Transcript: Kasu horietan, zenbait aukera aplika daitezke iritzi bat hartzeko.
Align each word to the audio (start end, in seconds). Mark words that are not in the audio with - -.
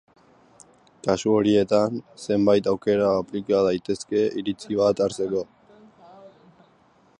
Kasu 1.07 1.33
horietan, 1.39 1.99
zenbait 2.23 2.71
aukera 2.73 3.11
aplika 3.19 3.61
daitezke 3.69 4.25
iritzi 4.43 4.81
bat 4.83 5.05
hartzeko. 5.07 5.45